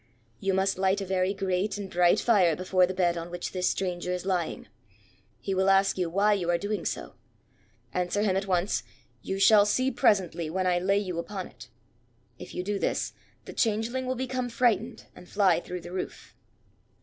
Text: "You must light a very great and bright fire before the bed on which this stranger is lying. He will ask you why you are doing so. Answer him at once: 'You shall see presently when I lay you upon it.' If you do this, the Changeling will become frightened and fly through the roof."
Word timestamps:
"You 0.39 0.55
must 0.55 0.79
light 0.79 0.99
a 0.99 1.05
very 1.05 1.31
great 1.31 1.77
and 1.77 1.87
bright 1.87 2.19
fire 2.19 2.55
before 2.55 2.87
the 2.87 2.93
bed 2.95 3.17
on 3.17 3.29
which 3.29 3.51
this 3.51 3.69
stranger 3.69 4.11
is 4.11 4.25
lying. 4.25 4.67
He 5.39 5.53
will 5.53 5.69
ask 5.69 5.95
you 5.95 6.09
why 6.09 6.33
you 6.33 6.49
are 6.49 6.57
doing 6.57 6.85
so. 6.85 7.13
Answer 7.93 8.23
him 8.23 8.35
at 8.35 8.47
once: 8.47 8.81
'You 9.21 9.37
shall 9.37 9.63
see 9.67 9.91
presently 9.91 10.49
when 10.49 10.65
I 10.65 10.79
lay 10.79 10.97
you 10.97 11.19
upon 11.19 11.45
it.' 11.45 11.69
If 12.39 12.55
you 12.55 12.63
do 12.63 12.79
this, 12.79 13.13
the 13.45 13.53
Changeling 13.53 14.07
will 14.07 14.15
become 14.15 14.49
frightened 14.49 15.05
and 15.15 15.29
fly 15.29 15.59
through 15.59 15.81
the 15.81 15.91
roof." 15.93 16.35